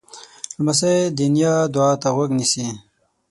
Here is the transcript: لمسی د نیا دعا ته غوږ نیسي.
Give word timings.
لمسی 0.57 0.95
د 1.17 1.19
نیا 1.33 1.53
دعا 1.73 1.91
ته 2.01 2.09
غوږ 2.15 2.29
نیسي. 2.39 2.67